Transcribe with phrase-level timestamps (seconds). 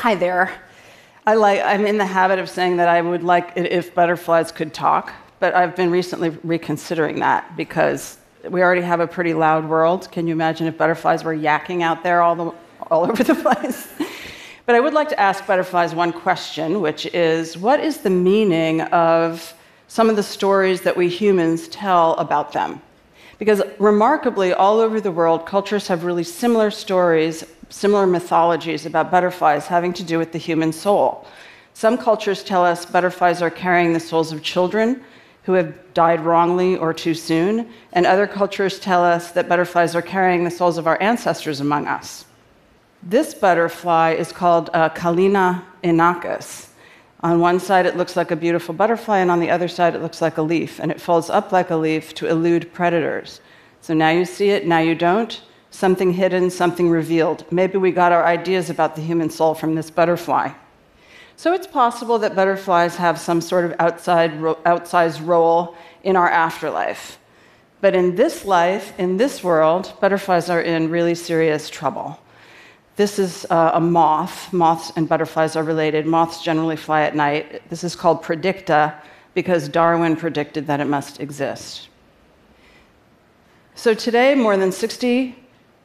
[0.00, 0.50] Hi there.
[1.26, 4.50] I like, I'm in the habit of saying that I would like it if butterflies
[4.50, 8.16] could talk, but I've been recently reconsidering that because
[8.48, 10.10] we already have a pretty loud world.
[10.10, 12.54] Can you imagine if butterflies were yakking out there all, the,
[12.90, 13.92] all over the place?
[14.64, 18.80] but I would like to ask butterflies one question, which is what is the meaning
[18.80, 19.52] of
[19.86, 22.80] some of the stories that we humans tell about them?
[23.38, 29.66] Because remarkably, all over the world, cultures have really similar stories, similar mythologies about butterflies
[29.66, 31.26] having to do with the human soul.
[31.72, 35.02] Some cultures tell us butterflies are carrying the souls of children
[35.44, 40.02] who have died wrongly or too soon, and other cultures tell us that butterflies are
[40.02, 42.26] carrying the souls of our ancestors among us.
[43.02, 46.68] This butterfly is called uh, Kallima inachus.
[47.22, 50.02] On one side, it looks like a beautiful butterfly, and on the other side, it
[50.02, 53.40] looks like a leaf, and it folds up like a leaf to elude predators.
[53.80, 55.40] So now you see it, now you don't.
[55.70, 57.44] Something hidden, something revealed.
[57.50, 60.52] Maybe we got our ideas about the human soul from this butterfly.
[61.36, 67.18] So it's possible that butterflies have some sort of outside, outsized role in our afterlife.
[67.80, 72.18] But in this life, in this world, butterflies are in really serious trouble.
[72.96, 74.52] This is uh, a moth.
[74.52, 76.04] Moths and butterflies are related.
[76.04, 77.62] Moths generally fly at night.
[77.70, 78.94] This is called praedicta
[79.32, 81.88] because Darwin predicted that it must exist.
[83.74, 85.39] So today, more than 60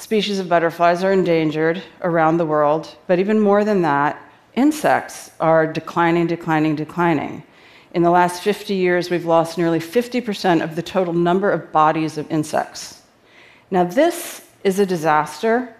[0.00, 4.20] species of butterflies are endangered around the world, but even more than that,
[4.54, 7.42] insects are declining, declining, declining.
[7.92, 12.16] In the last 50 years, we've lost nearly 50% of the total number of bodies
[12.16, 13.02] of insects.
[13.70, 15.74] Now, this is a disaster.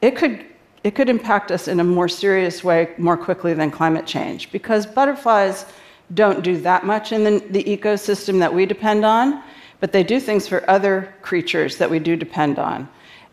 [0.00, 0.44] It could
[0.84, 4.86] it could impact us in a more serious way more quickly than climate change because
[4.86, 5.66] butterflies
[6.14, 9.42] don't do that much in the, the, ecosystem that we depend on,
[9.80, 12.88] but they do things for other creatures that we do depend on.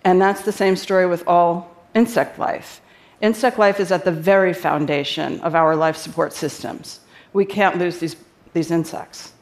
[0.05, 2.79] And that's the same story with all insect life.
[3.21, 6.99] Insect life is at the very foundation of our life support systems.
[7.33, 8.15] We can't lose these,
[8.53, 9.33] these insects.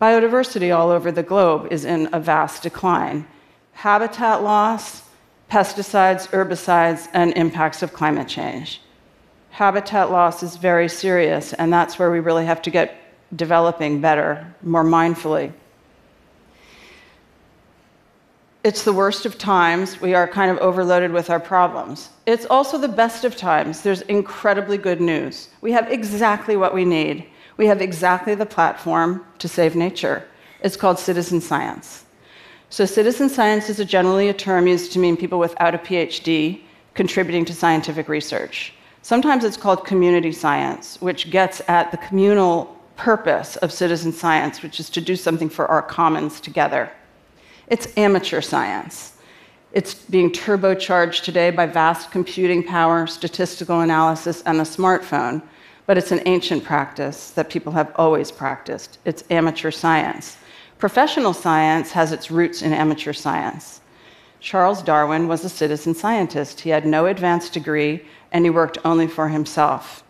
[0.00, 3.26] Biodiversity all over the globe is in a vast decline.
[3.72, 5.02] Habitat loss,
[5.50, 8.80] pesticides, herbicides, and impacts of climate change.
[9.50, 12.96] Habitat loss is very serious, and that's where we really have to get
[13.36, 15.52] developing better, more mindfully.
[18.64, 20.00] It's the worst of times.
[20.00, 22.10] We are kind of overloaded with our problems.
[22.26, 23.82] It's also the best of times.
[23.82, 25.48] There's incredibly good news.
[25.62, 27.26] We have exactly what we need.
[27.56, 30.28] We have exactly the platform to save nature.
[30.60, 32.04] It's called citizen science.
[32.70, 36.60] So, citizen science is a generally a term used to mean people without a PhD
[36.94, 38.74] contributing to scientific research.
[39.02, 44.78] Sometimes it's called community science, which gets at the communal purpose of citizen science, which
[44.78, 46.92] is to do something for our commons together.
[47.72, 49.14] It's amateur science.
[49.72, 55.40] It's being turbocharged today by vast computing power, statistical analysis, and the smartphone,
[55.86, 58.98] but it's an ancient practice that people have always practiced.
[59.06, 60.36] It's amateur science.
[60.76, 63.80] Professional science has its roots in amateur science.
[64.38, 66.60] Charles Darwin was a citizen scientist.
[66.60, 70.04] He had no advanced degree and he worked only for himself.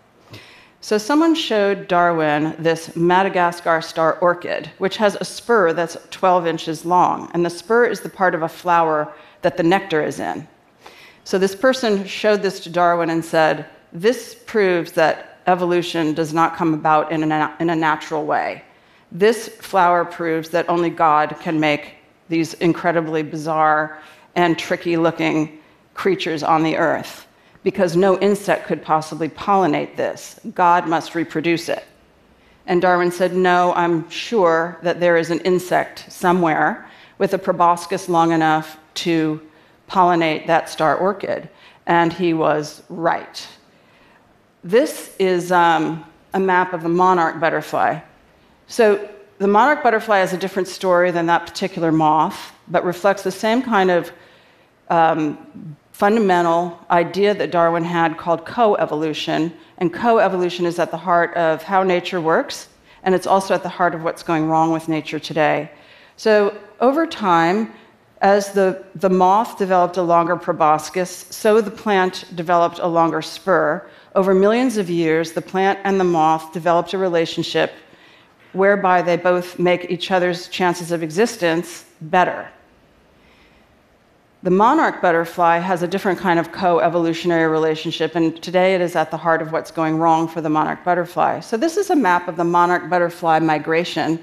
[0.85, 6.85] So, someone showed Darwin this Madagascar star orchid, which has a spur that's 12 inches
[6.85, 10.49] long, and the spur is the part of a flower that the nectar is in.
[11.23, 16.57] So, this person showed this to Darwin and said, This proves that evolution does not
[16.57, 18.65] come about in a, in a natural way.
[19.13, 21.95] This flower proves that only God can make
[22.29, 24.03] these incredibly bizarre
[24.35, 25.61] and tricky looking
[25.95, 27.29] creatures on the earth
[27.63, 30.41] because no insect could possibly pollinate this.
[30.55, 31.85] God must reproduce it.
[32.67, 38.09] And Darwin said, No, I'm sure that there is an insect somewhere with a proboscis
[38.09, 39.41] long enough to
[39.89, 41.49] pollinate that star orchid.
[41.87, 43.47] And he was right.
[44.65, 48.01] This is um, a map of the monarch butterfly.
[48.69, 49.09] So
[49.39, 53.61] the monarch butterfly has a different story than that particular moth, but reflects the same
[53.61, 54.13] kind of
[54.89, 59.53] um, fundamental idea that Darwin had called coevolution.
[59.79, 62.69] And coevolution is at the heart of how nature works,
[63.03, 65.71] and it's also at the heart of what's going wrong with nature today.
[66.17, 67.73] So, over time,
[68.21, 73.89] as the, the moth developed a longer proboscis, so the plant developed a longer spur.
[74.15, 77.73] Over millions of years, the plant and the moth developed a relationship
[78.53, 82.49] whereby they both make each other's chances of existence better.
[84.45, 88.97] The monarch butterfly has a different kind of co evolutionary relationship, and today it is
[88.97, 91.39] at the heart of what's going wrong for the monarch butterfly.
[91.39, 94.19] So, this is a map of the monarch butterfly migration.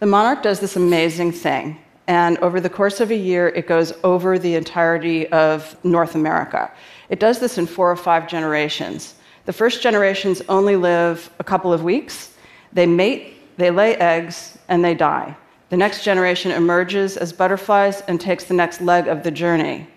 [0.00, 1.78] The monarch does this amazing thing,
[2.08, 6.68] and over the course of a year, it goes over the entirety of North America.
[7.08, 9.14] It does this in four or five generations.
[9.44, 12.34] The first generations only live a couple of weeks.
[12.72, 15.36] They mate, they lay eggs, and they die.
[15.72, 19.88] The next generation emerges as butterflies and takes the next leg of the journey.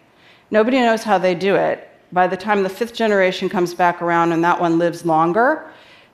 [0.49, 1.89] Nobody knows how they do it.
[2.13, 5.69] By the time the fifth generation comes back around and that one lives longer,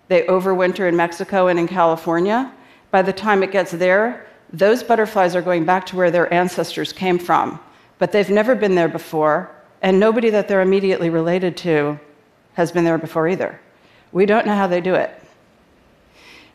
[0.07, 2.51] they overwinter in Mexico and in California.
[2.89, 6.91] By the time it gets there, those butterflies are going back to where their ancestors
[6.91, 7.59] came from.
[7.99, 9.51] But they've never been there before,
[9.83, 11.99] and nobody that they're immediately related to
[12.53, 13.61] has been there before either.
[14.11, 15.21] We don't know how they do it.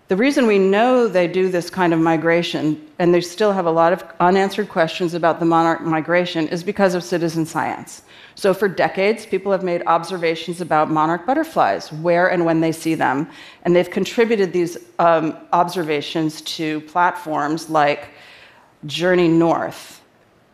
[0.09, 3.71] The reason we know they do this kind of migration, and they still have a
[3.71, 8.03] lot of unanswered questions about the monarch migration, is because of citizen science.
[8.37, 12.95] So, for decades, people have made observations about monarch butterflies, where and when they see
[12.95, 13.29] them,
[13.65, 18.11] and they've contributed these um, observations to platforms like
[18.85, 20.03] Journey North.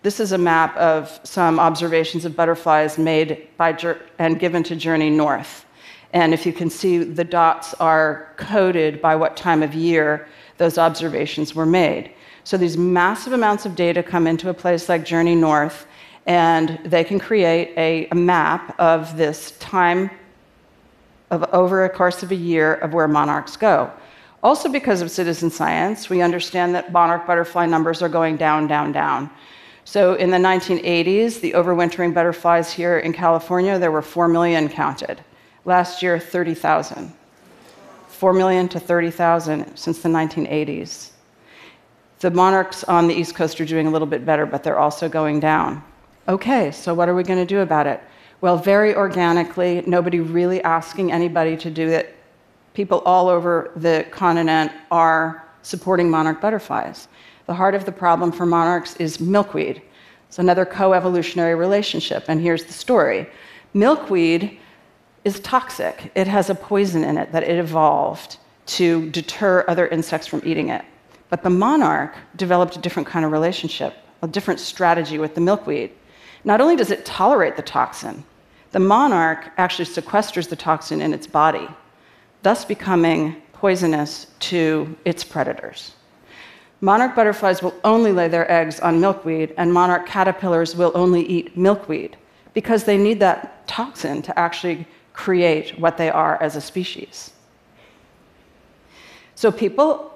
[0.03, 3.77] This is a map of some observations of butterflies made by
[4.19, 5.67] and given to Journey North.
[6.13, 10.29] And if you can see, the dots are coded by what time of year
[10.59, 12.13] those observations were made.
[12.45, 15.87] So these massive amounts of data come into a place like Journey North,
[16.27, 20.11] and they can create a, a map of this time
[21.31, 23.91] of over a course of a year of where monarchs go.
[24.43, 28.93] Also, because of citizen science, we understand that monarch butterfly numbers are going down, down,
[28.93, 29.31] down.
[29.85, 35.23] So in the 1980s, the overwintering butterflies here in California, there were 4 million counted.
[35.65, 37.13] Last year, 30,000.
[38.09, 41.11] 4 million to 30,000 since the 1980s.
[42.21, 45.09] The monarchs on the East Coast are doing a little bit better, but they're also
[45.09, 45.83] going down.
[46.29, 48.01] Okay, so what are we going to do about it?
[48.41, 52.15] Well, very organically, nobody really asking anybody to do it.
[52.75, 57.09] People all over the continent are supporting monarch butterflies.
[57.47, 59.83] The heart of the problem for monarchs is milkweed.
[60.29, 63.29] It's another co evolutionary relationship, and here's the story
[63.75, 64.61] milkweed
[65.25, 66.11] is toxic.
[66.15, 70.69] It has a poison in it that it evolved to deter other insects from eating
[70.69, 70.85] it.
[71.31, 75.93] But the monarch developed a different kind of relationship, a different strategy with the milkweed.
[76.45, 78.25] Not only does it tolerate the toxin,
[78.73, 81.69] the monarch actually sequesters the toxin in its body,
[82.43, 85.95] thus becoming poisonous to its predators.
[86.81, 91.57] Monarch butterflies will only lay their eggs on milkweed, and monarch caterpillars will only eat
[91.57, 92.17] milkweed
[92.55, 97.33] because they need that toxin to actually create what they are as a species.
[99.35, 100.13] So people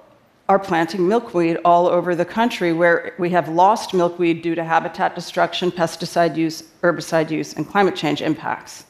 [0.49, 5.15] are planting milkweed all over the country where we have lost milkweed due to habitat
[5.15, 8.85] destruction, pesticide use, herbicide use, and climate change impacts.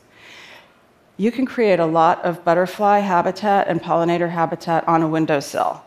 [1.17, 5.83] You can create a lot of butterfly habitat and pollinator habitat on a windowsill.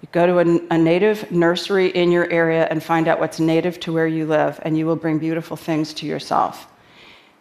[0.00, 3.78] You go to a, a, native nursery in your area and find out what's native
[3.80, 6.66] to where you live, and you will bring beautiful things to yourself.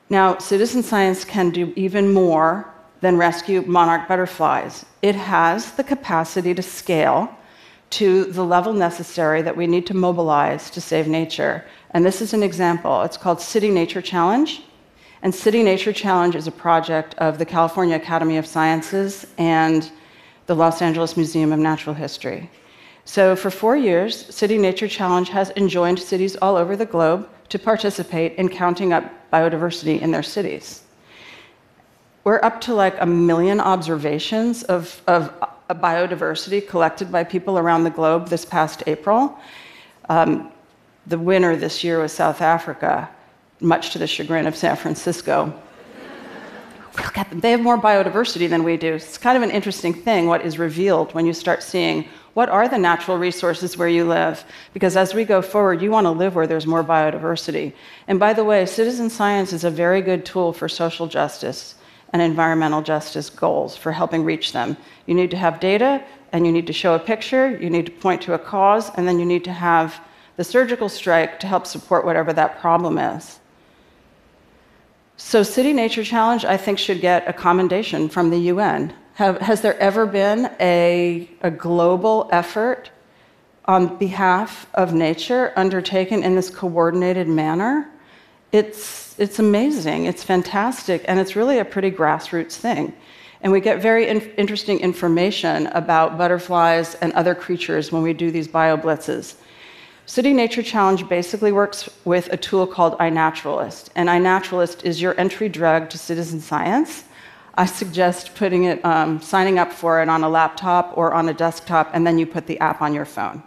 [0.10, 4.86] Now, citizen science can do even more than rescue monarch butterflies.
[5.02, 7.36] It has the capacity to scale
[7.92, 11.64] to the level necessary that we need to mobilize to save nature.
[11.92, 13.04] And this is an example.
[13.04, 14.64] It's called City Nature Challenge.
[15.22, 19.92] And City Nature Challenge is a project of the California Academy of Sciences and
[20.48, 22.50] the Los Angeles Museum of Natural History.
[23.06, 27.60] So, for four years, City Nature Challenge has enjoined cities all over the globe to
[27.60, 29.04] participate in counting up
[29.34, 30.84] biodiversity in their cities.
[32.24, 35.34] We're up to like a million observations of, of
[35.70, 39.38] biodiversity collected by people around the globe this past April.
[40.08, 40.52] Um,
[41.08, 43.10] the winner this year was South Africa,
[43.60, 45.54] much to the chagrin of San Francisco.
[46.98, 48.94] Look at them, they have more biodiversity than we do.
[48.94, 52.68] It's kind of an interesting thing what is revealed when you start seeing what are
[52.68, 54.44] the natural resources where you live?
[54.74, 57.74] Because as we go forward, you want to live where there's more biodiversity.
[58.08, 61.76] And by the way, citizen science is a very good tool for social justice
[62.12, 64.78] and environmental justice goals for helping reach them.
[65.06, 67.92] You need to have data, and you need to show a picture, you need to
[67.92, 70.02] point to a cause, and then you need to have
[70.36, 73.40] the surgical strike to help support whatever that problem is.
[75.18, 78.94] So, City Nature Challenge, I think, should get a commendation from the UN.
[79.16, 82.90] Have, has there ever been a, a global effort
[83.66, 87.90] on behalf of nature undertaken in this coordinated manner?
[88.52, 92.92] It's, it's amazing, it's fantastic, and it's really a pretty grassroots thing.
[93.42, 98.32] And we get very in- interesting information about butterflies and other creatures when we do
[98.32, 99.36] these bioblitzes.
[100.08, 103.90] City Nature Challenge basically works with a tool called iNaturalist.
[103.96, 107.04] And iNaturalist is your entry drug to citizen science.
[107.56, 111.34] I suggest putting it, um, signing up for it on a laptop or on a
[111.34, 113.44] desktop, and then you put the app on your phone.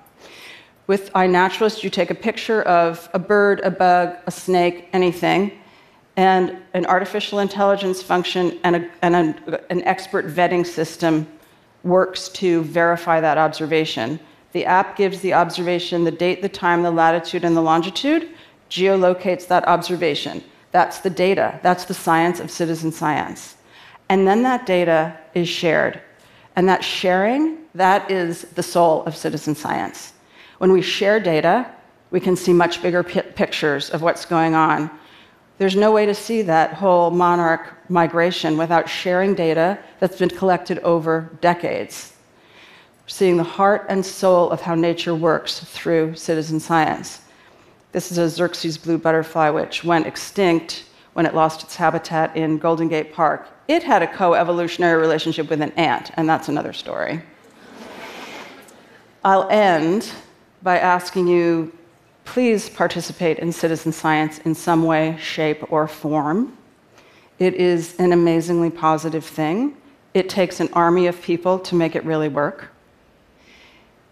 [0.87, 5.59] With iNaturalist, you take a picture of a bird, a bug, a snake, anything,
[6.17, 11.27] and an artificial intelligence function and, a, and a, an expert vetting system
[11.83, 14.21] works to verify that observation.
[14.53, 18.29] The app gives the observation the date, the time, the latitude, and the longitude,
[18.71, 20.43] geolocates that observation.
[20.71, 21.59] That's the data.
[21.63, 23.56] That's the science of citizen science.
[24.09, 26.01] And then that data is shared.
[26.55, 30.13] And that sharing, that is the soul of citizen science.
[30.59, 31.71] When we share data,
[32.11, 34.91] we can see much bigger pictures of what's going on.
[35.59, 40.79] There's no way to see that whole monarch migration without sharing data that's been collected
[40.81, 42.13] over decades.
[43.07, 47.23] Seeing the heart and soul of how nature works through citizen science.
[47.93, 50.85] This is a Xerces blue butterfly, which went extinct
[51.15, 53.49] when it lost its habitat in Golden Gate Park.
[53.69, 57.23] It had a co evolutionary relationship with an ant, and that's another story.
[59.25, 60.13] I'll end
[60.63, 61.73] by asking you
[62.25, 66.57] please participate in citizen science in some way, shape, or form.
[67.39, 69.77] It is an amazingly positive thing.
[70.13, 72.69] It takes an army of people to make it really work.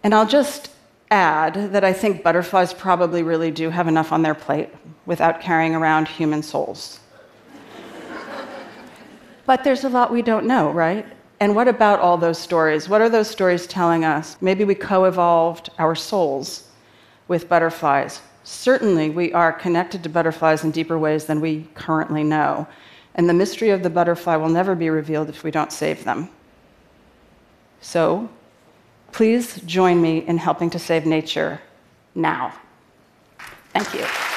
[0.03, 0.71] And I'll just
[1.11, 4.69] add that I think butterflies probably really do have enough on their plate
[5.05, 6.99] without carrying around human souls.
[9.45, 11.05] But there's a lot we don't know, right?
[11.39, 12.87] And what about all those stories?
[12.87, 14.37] What are those stories telling us?
[14.41, 16.67] Maybe we co evolved our souls
[17.27, 18.21] with butterflies.
[18.43, 22.67] Certainly, we are connected to butterflies in deeper ways than we currently know.
[23.15, 26.29] And the mystery of the butterfly will never be revealed if we don't save them.
[27.81, 28.29] So,
[29.15, 31.61] Please join me in helping to save nature
[32.15, 32.53] now.
[33.71, 34.34] Thank you.